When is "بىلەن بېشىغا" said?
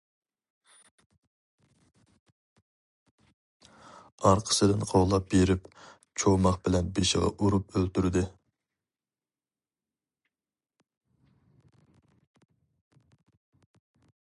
6.69-7.29